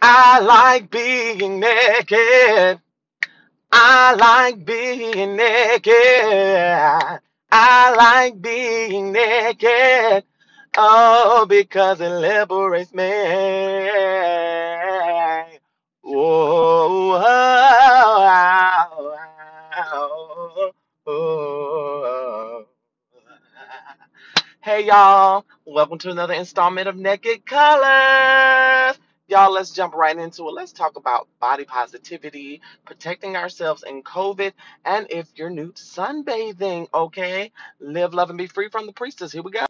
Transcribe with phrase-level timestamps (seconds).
[0.00, 2.80] I like being naked.
[3.72, 5.92] I like being naked.
[7.52, 10.24] I like being naked.
[10.76, 13.10] Oh, because it liberates me.
[16.02, 19.16] Whoa, oh,
[19.78, 20.72] oh,
[21.06, 22.66] oh.
[24.62, 28.98] Hey y'all, welcome to another installment of Naked Colors.
[29.28, 30.52] Y'all, let's jump right into it.
[30.52, 34.52] Let's talk about body positivity, protecting ourselves in COVID,
[34.84, 37.50] and if you're new to sunbathing, okay?
[37.80, 39.32] Live, love, and be free from the priestess.
[39.32, 39.66] Here we go.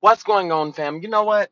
[0.00, 1.02] What's going on, fam?
[1.02, 1.50] You know what?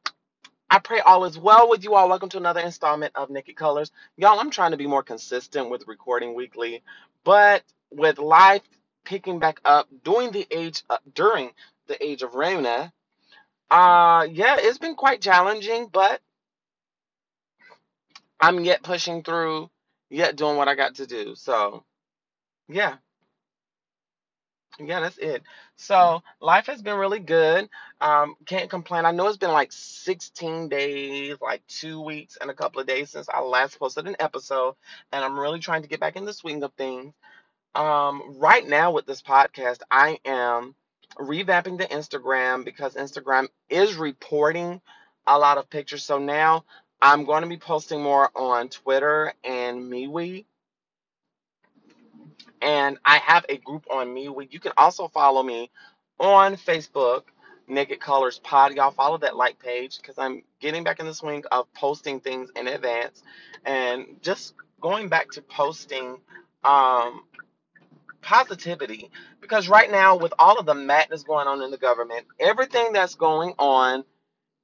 [0.71, 2.09] I pray all is well with you all.
[2.09, 3.93] Welcome to another installment of Naked Colors.
[4.17, 6.83] Y'all, I'm trying to be more consistent with recording weekly,
[7.25, 8.63] but with life
[9.05, 11.51] picking back up during the age uh, during
[11.89, 12.93] the age of Rona,
[13.71, 16.21] uh yeah, it's been quite challenging, but
[18.41, 19.71] I'm yet pushing through,
[20.11, 21.35] yet doing what I got to do.
[21.37, 21.85] So,
[22.69, 22.97] yeah.
[24.81, 25.43] Yeah, that's it.
[25.77, 27.69] So life has been really good.
[28.01, 29.05] Um, can't complain.
[29.05, 33.11] I know it's been like 16 days, like two weeks and a couple of days
[33.11, 34.75] since I last posted an episode,
[35.13, 37.15] and I'm really trying to get back in the swing of things.
[37.75, 40.75] Um, right now with this podcast, I am
[41.17, 44.81] revamping the Instagram because Instagram is reporting
[45.27, 46.05] a lot of pictures.
[46.05, 46.65] So now
[47.01, 50.45] I'm going to be posting more on Twitter and MeWe
[52.63, 55.71] and I have a group on me where you can also follow me
[56.19, 57.25] on Facebook,
[57.67, 58.75] Naked Colors Pod.
[58.75, 62.51] Y'all follow that like page because I'm getting back in the swing of posting things
[62.55, 63.23] in advance
[63.65, 66.19] and just going back to posting
[66.63, 67.25] um,
[68.23, 69.11] positivity
[69.41, 73.17] because right now with all of the madness going on in the government, everything that's
[73.17, 74.05] going on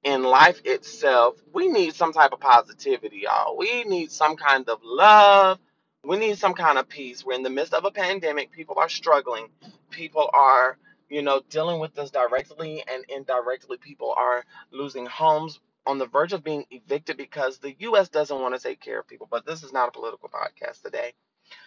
[0.05, 3.57] in life itself, we need some type of positivity, y'all.
[3.57, 5.59] We need some kind of love.
[6.05, 7.25] We need some kind of peace.
[7.25, 8.53] We're in the midst of a pandemic.
[8.53, 9.49] People are struggling.
[9.91, 10.79] People are,
[11.11, 13.77] you know, dealing with this directly and indirectly.
[13.79, 18.09] People are losing homes on the verge of being evicted because the U.S.
[18.09, 19.27] doesn't want to take care of people.
[19.31, 21.13] But this is not a political podcast today.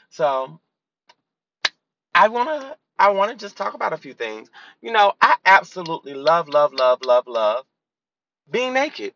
[0.09, 0.59] So
[2.15, 4.49] I wanna I wanna just talk about a few things.
[4.81, 7.65] You know, I absolutely love, love, love, love, love
[8.51, 9.13] being naked.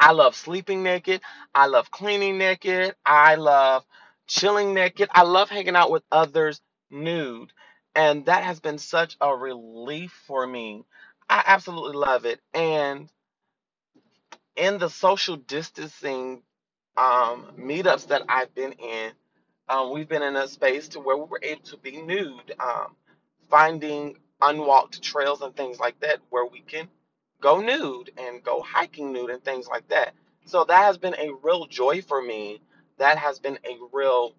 [0.00, 1.20] I love sleeping naked.
[1.54, 2.94] I love cleaning naked.
[3.06, 3.84] I love
[4.26, 5.08] chilling naked.
[5.12, 7.52] I love hanging out with others nude.
[7.94, 10.84] And that has been such a relief for me.
[11.30, 12.40] I absolutely love it.
[12.54, 13.08] And
[14.56, 16.42] in the social distancing
[16.96, 19.12] um, meetups that I've been in,
[19.68, 22.94] um, we've been in a space to where we were able to be nude, um,
[23.50, 26.88] finding unwalked trails and things like that where we can
[27.40, 30.14] go nude and go hiking nude and things like that.
[30.44, 32.60] So that has been a real joy for me.
[32.98, 34.34] That has been a real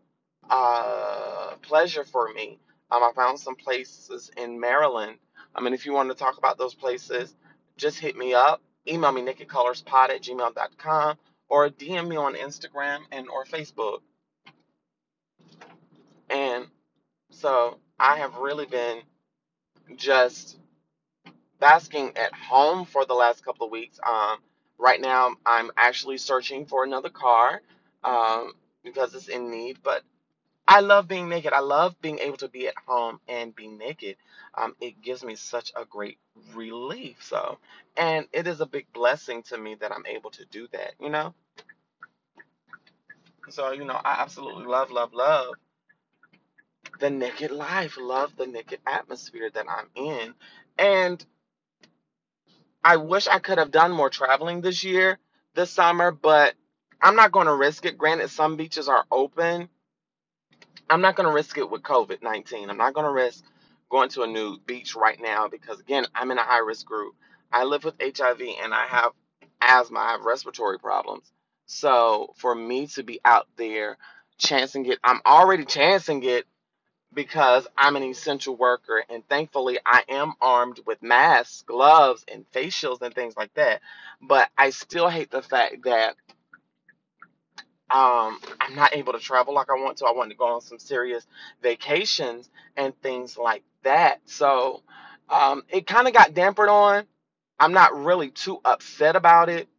[0.49, 2.59] uh, pleasure for me.
[2.89, 5.17] Um, I found some places in Maryland.
[5.53, 7.35] I mean, if you want to talk about those places,
[7.75, 8.61] just hit me up.
[8.87, 11.17] Email me nakedcolorspod at gmail.com
[11.49, 13.99] or DM me on Instagram and or Facebook.
[16.29, 16.67] And
[17.31, 19.01] so I have really been
[19.95, 20.57] just
[21.59, 23.99] basking at home for the last couple of weeks.
[24.05, 24.37] Um,
[24.77, 27.61] right now, I'm actually searching for another car
[28.03, 29.77] um, because it's in need.
[29.83, 30.03] But
[30.67, 31.53] I love being naked.
[31.53, 34.17] I love being able to be at home and be naked.
[34.55, 36.19] Um, it gives me such a great
[36.53, 37.23] relief.
[37.23, 37.57] So,
[37.95, 40.93] and it is a big blessing to me that I'm able to do that.
[40.99, 41.33] You know.
[43.49, 45.55] So you know, I absolutely love, love, love
[46.99, 47.97] the naked life.
[47.99, 50.33] Love the naked atmosphere that I'm in,
[50.77, 51.25] and
[52.83, 55.19] I wish I could have done more traveling this year,
[55.55, 56.55] this summer, but
[57.01, 57.97] I'm not going to risk it.
[57.97, 59.69] Granted, some beaches are open.
[60.89, 62.69] I'm not going to risk it with COVID 19.
[62.69, 63.43] I'm not going to risk
[63.89, 67.15] going to a new beach right now because, again, I'm in a high risk group.
[67.51, 69.11] I live with HIV and I have
[69.61, 71.31] asthma, I have respiratory problems.
[71.65, 73.97] So for me to be out there
[74.37, 76.45] chancing it, I'm already chancing it
[77.13, 82.73] because I'm an essential worker and thankfully I am armed with masks, gloves, and face
[82.73, 83.81] shields and things like that.
[84.21, 86.15] But I still hate the fact that
[87.89, 90.05] um, I'm not able to travel like I want to.
[90.05, 91.25] I want to go on some serious
[91.63, 94.19] vacations and things like that.
[94.25, 94.83] So
[95.29, 97.05] um, it kind of got dampered on.
[97.59, 99.69] I'm not really too upset about it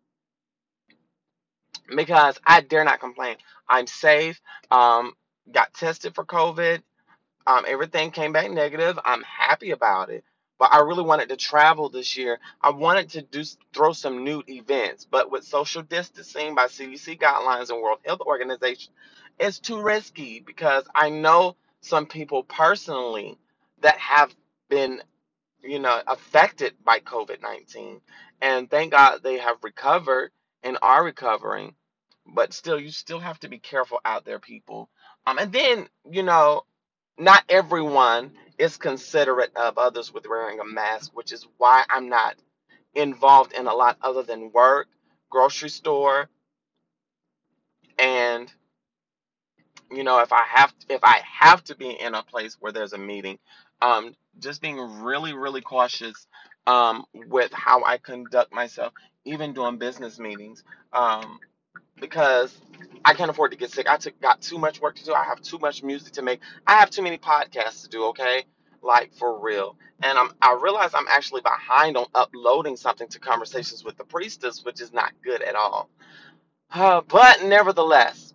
[1.95, 3.37] because I dare not complain.
[3.69, 4.41] I'm safe.
[4.71, 5.13] Um,
[5.53, 6.83] got tested for COVID.
[7.49, 9.01] Um, everything came back negative.
[9.07, 10.25] I'm happy about it.
[10.59, 12.41] but I really wanted to travel this year.
[12.63, 17.71] I wanted to do throw some new events, but with social distancing by CDC guidelines
[17.71, 18.95] and World Health Organization,
[19.41, 23.39] it's too risky because I know some people personally
[23.83, 24.35] that have
[24.71, 25.03] been,
[25.63, 28.01] you know, affected by COVID 19.
[28.43, 30.33] And thank God they have recovered
[30.65, 31.75] and are recovering.
[32.27, 34.91] But still, you still have to be careful out there, people.
[35.27, 36.65] Um, and then, you know,
[37.19, 42.37] not everyone is considerate of others with wearing a mask, which is why I'm not
[42.95, 44.89] involved in a lot other than work,
[45.31, 46.29] grocery store,
[47.99, 48.53] and
[49.93, 52.95] you know if I have if I have to be in a place where there's
[52.95, 53.39] a meeting,
[53.83, 56.27] um, just being really really cautious
[56.67, 58.93] um, with how I conduct myself,
[59.25, 60.65] even doing business meetings.
[60.93, 61.41] Um,
[62.01, 62.57] because
[63.05, 63.89] I can't afford to get sick.
[63.89, 65.15] I took got too much work to do.
[65.15, 66.41] I have too much music to make.
[66.67, 68.45] I have too many podcasts to do, okay?
[68.83, 69.77] Like for real.
[70.03, 74.65] And I'm I realize I'm actually behind on uploading something to Conversations with the Priestess,
[74.65, 75.91] which is not good at all.
[76.73, 78.35] Uh, but nevertheless,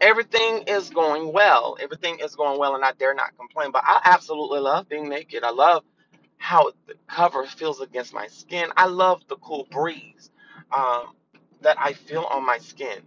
[0.00, 1.76] everything is going well.
[1.80, 3.72] Everything is going well and I dare not complain.
[3.72, 5.44] But I absolutely love being naked.
[5.44, 5.84] I love
[6.38, 8.70] how the cover feels against my skin.
[8.76, 10.30] I love the cool breeze.
[10.76, 11.14] Um,
[11.62, 13.02] that I feel on my skin.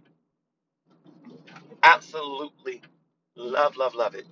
[1.82, 2.82] Absolutely
[3.36, 4.26] love, love, love it.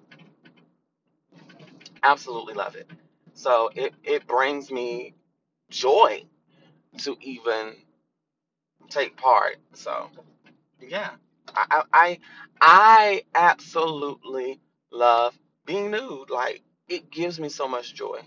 [2.03, 2.91] Absolutely love it.
[3.35, 5.15] So it, it brings me
[5.71, 6.25] joy
[6.99, 7.75] to even
[8.89, 9.57] take part.
[9.75, 10.11] So
[10.81, 11.11] yeah,
[11.55, 12.19] I, I, I
[12.61, 14.61] I absolutely
[14.93, 16.31] love being nude.
[16.31, 18.21] Like it gives me so much joy.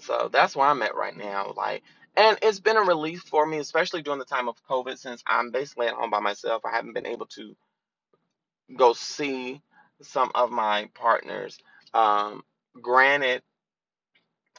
[0.00, 1.54] So that's where I'm at right now.
[1.56, 1.82] Like,
[2.16, 5.50] and it's been a relief for me, especially during the time of COVID, since I'm
[5.50, 6.62] basically at home by myself.
[6.64, 7.56] I haven't been able to
[8.76, 9.62] go see
[10.02, 11.58] some of my partners.
[11.94, 12.42] Um,
[12.80, 13.42] granted,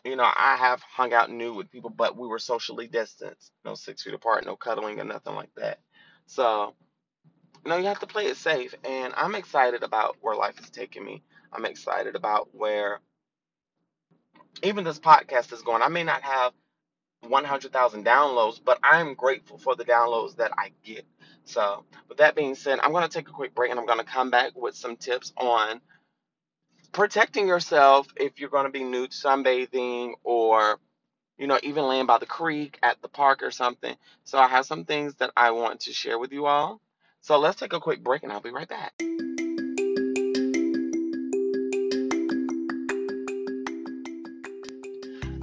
[0.04, 3.76] you know, I have hung out new with people, but we were socially distanced, no
[3.76, 5.80] six feet apart, no cuddling or nothing like that.
[6.26, 6.74] So,
[7.64, 10.70] you know, you have to play it safe, and I'm excited about where life is
[10.70, 11.24] taking me.
[11.54, 13.00] I'm excited about where
[14.64, 15.82] even this podcast is going.
[15.82, 16.54] I may not have
[17.28, 21.06] 100,000 downloads, but I'm grateful for the downloads that I get.
[21.46, 24.00] So, with that being said, I'm going to take a quick break and I'm going
[24.00, 25.82] to come back with some tips on
[26.92, 30.80] protecting yourself if you're going to be nude sunbathing or
[31.38, 33.96] you know even laying by the creek at the park or something.
[34.24, 36.82] So, I have some things that I want to share with you all.
[37.22, 38.94] So, let's take a quick break and I'll be right back.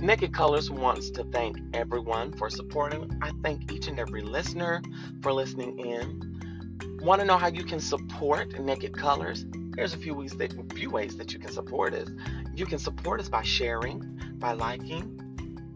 [0.00, 3.18] Naked Colors wants to thank everyone for supporting.
[3.20, 4.80] I thank each and every listener
[5.20, 6.98] for listening in.
[7.02, 9.44] Want to know how you can support Naked Colors?
[9.76, 12.08] Here's a few ways that few ways that you can support us.
[12.54, 15.20] You can support us by sharing, by liking,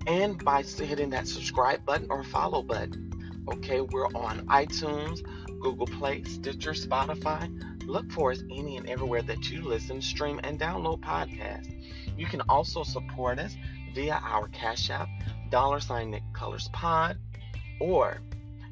[0.07, 3.11] and by hitting that subscribe button or follow button.
[3.53, 5.21] Okay, we're on iTunes,
[5.61, 7.53] Google Play, Stitcher, Spotify.
[7.87, 11.71] Look for us any and everywhere that you listen, stream, and download podcasts.
[12.17, 13.55] You can also support us
[13.95, 15.09] via our Cash App,
[15.51, 17.17] dollar sign Naked Colors Pod,
[17.81, 18.21] or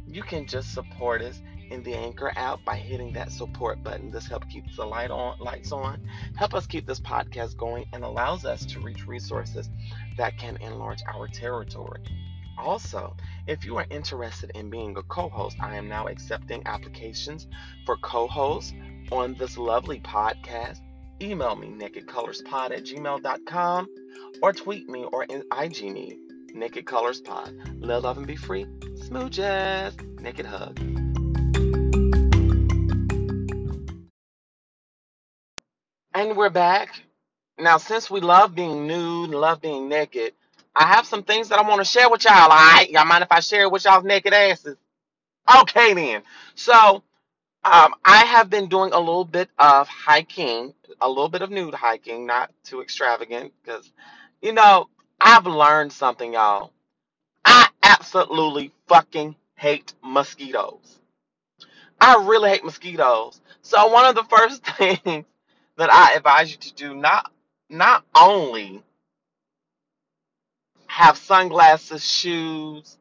[0.07, 1.41] you can just support us
[1.71, 4.11] in the Anchor app by hitting that support button.
[4.11, 8.05] This helps keep the light on, lights on, help us keep this podcast going, and
[8.05, 9.71] allows us to reach resources
[10.19, 12.03] that can enlarge our territory.
[12.59, 13.17] Also,
[13.47, 17.47] if you are interested in being a co-host, I am now accepting applications
[17.87, 18.75] for co-hosts
[19.11, 20.81] on this lovely podcast
[21.23, 23.89] email me nakedcolorspod at gmail.com
[24.43, 26.19] or tweet me or IG me
[26.53, 28.65] naked colors pod live love and be free.
[28.97, 30.79] Smooches naked hug.
[36.15, 37.03] And we're back.
[37.59, 40.35] Now since we love being nude and love being naked
[40.75, 42.89] i have some things that i want to share with y'all all right?
[42.91, 44.77] Y'all mind if i share with y'all's naked asses?
[45.61, 46.23] Okay then.
[46.55, 47.03] So
[47.65, 51.75] um, I have been doing a little bit of hiking, a little bit of nude
[51.75, 53.93] hiking, not too extravagant, because,
[54.41, 54.89] you know,
[55.21, 56.73] I've learned something, y'all.
[57.45, 60.99] I absolutely fucking hate mosquitoes.
[62.01, 63.41] I really hate mosquitoes.
[63.63, 65.25] So one of the first things
[65.77, 67.31] that I advise you to do not
[67.71, 68.83] not only
[70.89, 72.99] have sunglasses, shoes,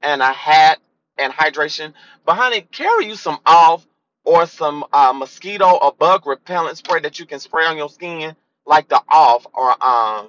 [0.00, 0.78] and a hat
[1.18, 1.92] and hydration,
[2.24, 3.86] but honey, carry you some off
[4.24, 8.36] or some uh, mosquito or bug repellent spray that you can spray on your skin,
[8.66, 10.28] like the off or um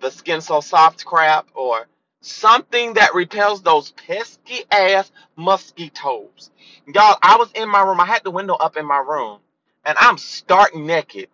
[0.00, 1.88] the skin so soft crap or
[2.22, 6.50] something that repels those pesky ass mosquitoes.
[6.86, 8.00] Y'all, I was in my room.
[8.00, 9.40] I had the window up in my room,
[9.86, 11.28] and I'm stark naked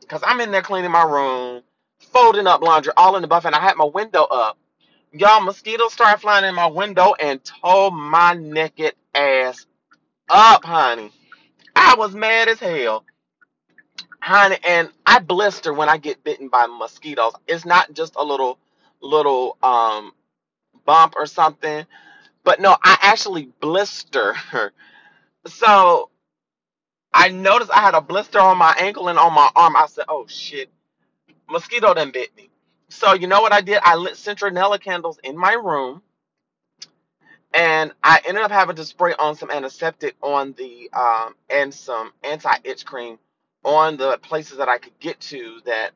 [0.00, 1.62] because I'm in there cleaning my room,
[2.00, 4.58] folding up laundry all in the buff, and I had my window up.
[5.12, 9.66] Y'all, mosquitoes started flying in my window and tore my naked ass
[10.30, 11.12] up, honey.
[11.82, 13.04] I was mad as hell,
[14.20, 17.34] honey, and I blister when I get bitten by mosquitoes.
[17.48, 18.58] It's not just a little,
[19.02, 20.12] little um
[20.86, 21.86] bump or something,
[22.44, 24.36] but no, I actually blister.
[25.46, 26.10] So
[27.14, 29.76] I noticed I had a blister on my ankle and on my arm.
[29.76, 30.70] I said, "Oh shit,
[31.50, 32.50] mosquito done bit me."
[32.90, 33.80] So you know what I did?
[33.84, 36.02] I lit citronella candles in my room,
[37.54, 42.12] and I ended up having to spray on some antiseptic on the um and some
[42.24, 43.18] anti-itch cream
[43.64, 45.90] on the places that I could get to that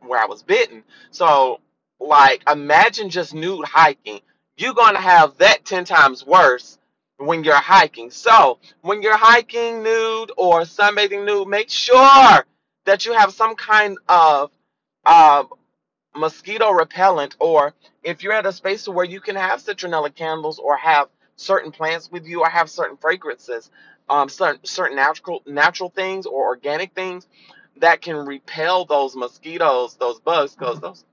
[0.00, 0.84] where I was bitten.
[1.10, 1.60] So
[2.00, 4.20] like imagine just nude hiking.
[4.56, 6.78] You're gonna have that ten times worse
[7.18, 8.10] when you're hiking.
[8.10, 12.44] So when you're hiking nude or sunbathing nude, make sure
[12.86, 14.50] that you have some kind of
[15.06, 15.44] uh,
[16.16, 20.76] mosquito repellent or if you're at a space where you can have citronella candles or
[20.76, 23.70] have certain plants with you or have certain fragrances
[24.10, 27.28] um, certain, certain natural natural things or organic things
[27.78, 31.04] that can repel those mosquitoes those bugs because those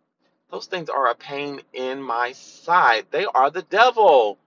[0.52, 4.38] those things are a pain in my side they are the devil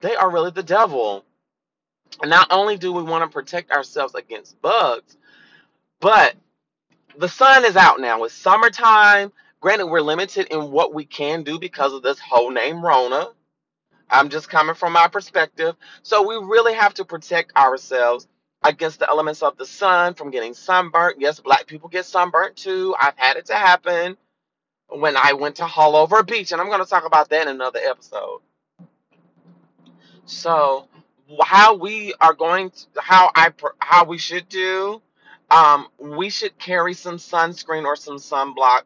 [0.00, 1.24] they are really the devil
[2.22, 5.16] and not only do we want to protect ourselves against bugs
[6.00, 6.34] but
[7.18, 8.24] the sun is out now.
[8.24, 9.32] It's summertime.
[9.64, 13.28] Granted, we're limited in what we can do because of this whole name Rona.
[14.10, 15.74] I'm just coming from my perspective.
[16.02, 18.28] So we really have to protect ourselves
[18.62, 21.18] against the elements of the sun from getting sunburnt.
[21.18, 22.94] Yes, black people get sunburnt too.
[23.00, 24.18] I've had it to happen
[24.88, 27.80] when I went to Haulover Beach, and I'm going to talk about that in another
[27.88, 28.40] episode.
[30.26, 30.88] So,
[31.42, 35.00] how we are going to, how I, how we should do,
[35.50, 38.82] um, we should carry some sunscreen or some sunblock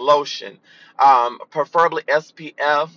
[0.00, 0.58] lotion,
[0.98, 2.90] um, preferably SPF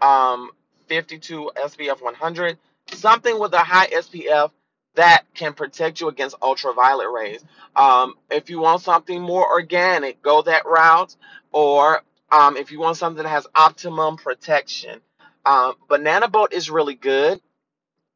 [0.00, 0.50] um,
[0.86, 2.58] 52, SPF 100,
[2.92, 4.50] something with a high SPF
[4.94, 7.44] that can protect you against ultraviolet rays.
[7.76, 11.14] Um, if you want something more organic, go that route,
[11.52, 12.02] or
[12.32, 15.00] um, if you want something that has optimum protection.
[15.44, 17.40] Um, Banana Boat is really good.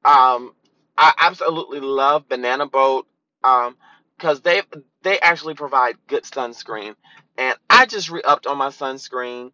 [0.04, 0.52] Um,
[0.96, 3.06] I absolutely love Banana Boat
[3.42, 3.76] um,
[4.16, 4.62] because they
[5.02, 6.94] they actually provide good sunscreen,
[7.36, 9.52] and I just re-upped on my sunscreen,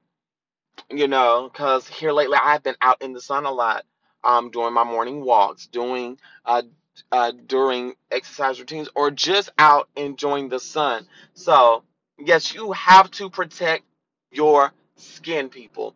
[0.90, 3.84] you know, because here lately I've been out in the sun a lot,
[4.22, 6.62] um, doing my morning walks, doing uh,
[7.12, 11.06] uh during exercise routines, or just out enjoying the sun.
[11.34, 11.84] So
[12.18, 13.84] yes, you have to protect
[14.30, 15.94] your skin, people.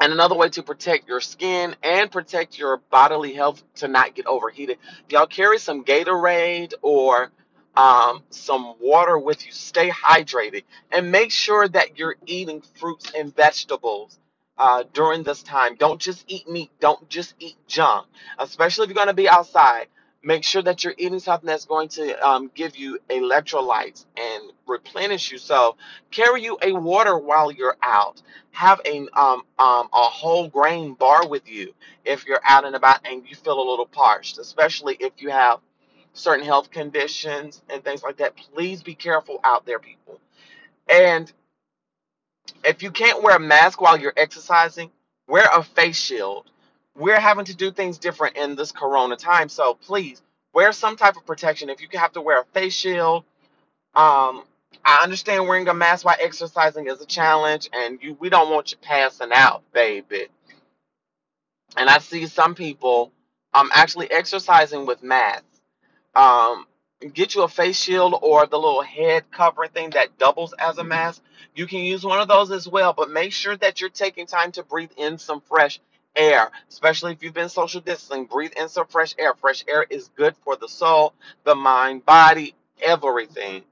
[0.00, 4.26] And another way to protect your skin and protect your bodily health to not get
[4.26, 4.78] overheated,
[5.08, 7.30] y'all carry some Gatorade or
[7.76, 9.52] um, some water with you.
[9.52, 14.18] Stay hydrated and make sure that you're eating fruits and vegetables
[14.58, 15.76] uh, during this time.
[15.76, 16.70] Don't just eat meat.
[16.80, 18.06] Don't just eat junk,
[18.38, 19.86] especially if you're going to be outside.
[20.22, 25.30] Make sure that you're eating something that's going to um, give you electrolytes and replenish
[25.30, 25.36] you.
[25.36, 25.76] So
[26.10, 31.26] carry you a water while you're out have a um, um, a whole grain bar
[31.28, 35.12] with you if you're out and about and you feel a little parched, especially if
[35.18, 35.60] you have
[36.14, 38.36] certain health conditions and things like that.
[38.36, 40.20] Please be careful out there, people.
[40.90, 41.32] And
[42.64, 44.90] if you can't wear a mask while you're exercising,
[45.28, 46.50] wear a face shield.
[46.96, 50.22] We're having to do things different in this corona time, so please
[50.54, 51.70] wear some type of protection.
[51.70, 53.24] If you have to wear a face shield,
[53.94, 54.44] um,
[54.84, 58.72] I understand wearing a mask while exercising is a challenge, and you we don't want
[58.72, 60.26] you passing out, baby.
[61.76, 63.12] And I see some people
[63.54, 65.53] um actually exercising with masks.
[66.14, 66.66] Um,
[67.12, 70.84] get you a face shield or the little head covering thing that doubles as a
[70.84, 71.22] mask.
[71.54, 74.52] You can use one of those as well, but make sure that you're taking time
[74.52, 75.80] to breathe in some fresh
[76.16, 78.26] air, especially if you've been social distancing.
[78.26, 79.34] Breathe in some fresh air.
[79.34, 83.62] Fresh air is good for the soul, the mind, body, everything.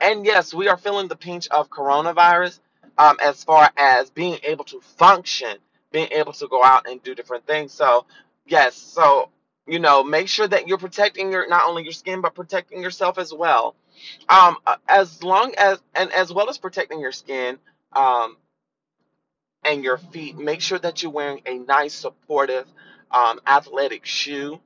[0.00, 2.60] And yes, we are feeling the pinch of coronavirus
[2.98, 5.56] um, as far as being able to function,
[5.90, 7.72] being able to go out and do different things.
[7.72, 8.06] So,
[8.46, 9.30] yes, so
[9.66, 13.18] you know, make sure that you're protecting your not only your skin but protecting yourself
[13.18, 13.76] as well.
[14.28, 14.58] Um,
[14.88, 17.58] as long as and as well as protecting your skin
[17.94, 18.36] um,
[19.64, 22.66] and your feet, make sure that you're wearing a nice, supportive,
[23.10, 24.60] um, athletic shoe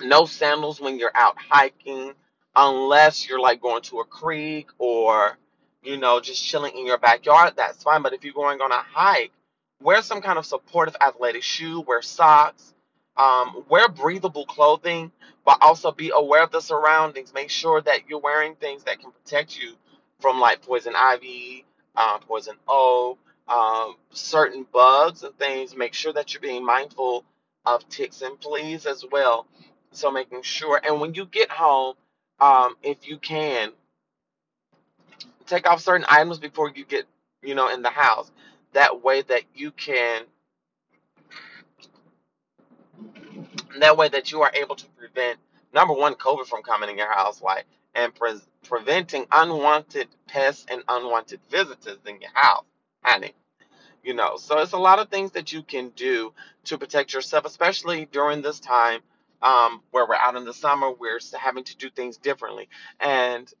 [0.00, 2.12] no sandals when you're out hiking
[2.54, 5.38] unless you're like going to a creek or
[5.82, 8.82] you know just chilling in your backyard that's fine but if you're going on a
[8.92, 9.32] hike
[9.82, 12.74] wear some kind of supportive athletic shoe wear socks
[13.16, 15.12] um, wear breathable clothing
[15.44, 19.10] but also be aware of the surroundings make sure that you're wearing things that can
[19.12, 19.74] protect you
[20.20, 21.64] from like poison ivy,
[21.94, 23.18] uh, poison oak,
[23.48, 25.76] um, certain bugs and things.
[25.76, 27.24] Make sure that you're being mindful
[27.64, 29.46] of ticks and fleas as well.
[29.92, 31.94] So making sure, and when you get home,
[32.40, 33.72] um, if you can,
[35.46, 37.06] take off certain items before you get,
[37.42, 38.30] you know, in the house.
[38.76, 40.24] That way that you can,
[43.80, 45.38] that way that you are able to prevent
[45.74, 50.82] number one, COVID from coming in your house, like, and pre- preventing unwanted pests and
[50.88, 52.64] unwanted visitors in your house,
[53.02, 53.34] honey.
[54.04, 57.46] You know, so it's a lot of things that you can do to protect yourself,
[57.46, 59.00] especially during this time
[59.42, 60.92] um, where we're out in the summer.
[60.92, 62.68] We're having to do things differently,
[63.00, 63.52] and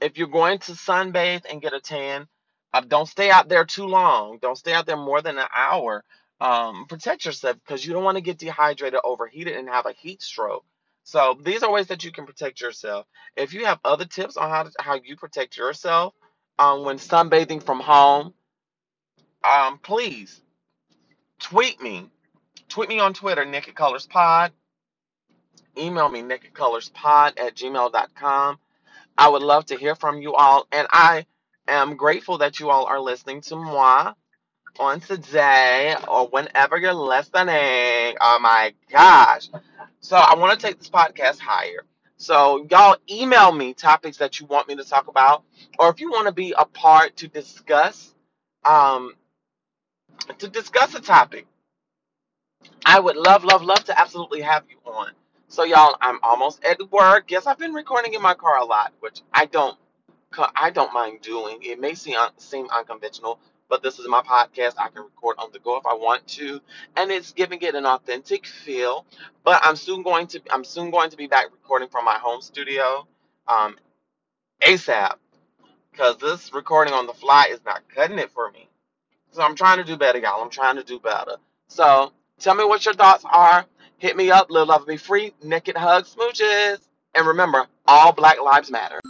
[0.00, 2.28] if you're going to sunbathe and get a tan,
[2.72, 4.38] uh, don't stay out there too long.
[4.40, 6.04] Don't stay out there more than an hour.
[6.40, 10.22] Um, protect yourself because you don't want to get dehydrated, overheated, and have a heat
[10.22, 10.64] stroke.
[11.04, 13.06] So these are ways that you can protect yourself.
[13.36, 16.14] If you have other tips on how to, how you protect yourself
[16.58, 18.34] um, when sunbathing from home,
[19.44, 20.40] um, please
[21.38, 22.08] tweet me.
[22.68, 24.52] Tweet me on Twitter, Naked Colors Pod.
[25.76, 28.58] Email me, nakedcolorspod at gmail.com.
[29.16, 31.26] I would love to hear from you all, and I
[31.68, 34.12] am grateful that you all are listening to moi
[34.78, 38.16] on today or whenever you're listening.
[38.20, 39.48] Oh my gosh.
[40.00, 41.84] So I want to take this podcast higher.
[42.16, 45.44] So y'all email me topics that you want me to talk about,
[45.78, 48.14] or if you want to be a part to discuss,
[48.64, 49.14] um,
[50.38, 51.46] to discuss a topic.
[52.84, 55.12] I would love, love, love to absolutely have you on.
[55.48, 57.30] So y'all, I'm almost at work.
[57.30, 59.76] Yes, I've been recording in my car a lot, which I don't,
[60.54, 61.58] I don't mind doing.
[61.62, 64.74] It may seem seem unconventional, but this is my podcast.
[64.78, 66.60] I can record on the go if I want to,
[66.96, 69.06] and it's giving it an authentic feel.
[69.44, 72.40] But I'm soon going to, I'm soon going to be back recording from my home
[72.40, 73.06] studio,
[73.48, 73.76] um,
[74.62, 75.14] ASAP,
[75.90, 78.68] because this recording on the fly is not cutting it for me.
[79.30, 80.42] So I'm trying to do better, y'all.
[80.42, 81.36] I'm trying to do better.
[81.68, 83.64] So tell me what your thoughts are.
[83.98, 86.80] Hit me up, live love be free, naked hugs, smooches.
[87.14, 89.00] And remember, all black lives matter.